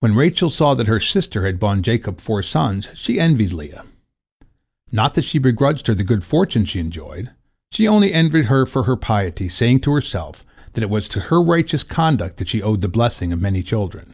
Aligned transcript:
When 0.00 0.14
Rachel 0.14 0.50
saw 0.50 0.74
that 0.74 0.86
her 0.86 1.00
sister 1.00 1.46
had 1.46 1.58
borne 1.58 1.82
Jacob 1.82 2.20
four 2.20 2.42
sons, 2.42 2.88
she 2.92 3.18
envied 3.18 3.54
Leah. 3.54 3.86
Not 4.92 5.14
that 5.14 5.24
she 5.24 5.38
begrudged 5.38 5.86
her 5.86 5.94
the 5.94 6.04
good 6.04 6.24
fortune 6.24 6.66
she 6.66 6.78
enjoyed, 6.78 7.30
she 7.72 7.88
only 7.88 8.12
envied 8.12 8.44
her 8.52 8.66
for 8.66 8.82
her 8.82 8.96
piety, 8.96 9.48
saying 9.48 9.80
to 9.80 9.92
herself 9.92 10.44
that 10.74 10.82
it 10.84 10.90
was 10.90 11.08
to 11.08 11.20
her 11.32 11.40
righteous 11.40 11.82
conduct 11.82 12.36
that 12.36 12.50
she 12.50 12.60
owed 12.60 12.82
the 12.82 12.88
blessing 12.88 13.32
of 13.32 13.40
many 13.40 13.62
children. 13.62 14.12